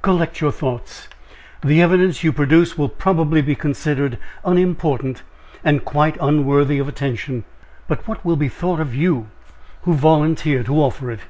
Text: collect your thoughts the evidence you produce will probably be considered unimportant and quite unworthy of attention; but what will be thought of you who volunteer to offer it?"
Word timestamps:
collect 0.00 0.40
your 0.40 0.50
thoughts 0.50 1.06
the 1.62 1.82
evidence 1.82 2.24
you 2.24 2.32
produce 2.32 2.78
will 2.78 2.88
probably 2.88 3.42
be 3.42 3.54
considered 3.54 4.16
unimportant 4.42 5.22
and 5.62 5.84
quite 5.84 6.16
unworthy 6.18 6.78
of 6.78 6.88
attention; 6.88 7.44
but 7.86 8.08
what 8.08 8.24
will 8.24 8.36
be 8.36 8.48
thought 8.48 8.80
of 8.80 8.94
you 8.94 9.26
who 9.82 9.92
volunteer 9.92 10.62
to 10.62 10.76
offer 10.80 11.10
it?" 11.10 11.20